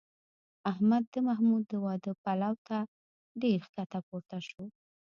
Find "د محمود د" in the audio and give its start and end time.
1.13-1.73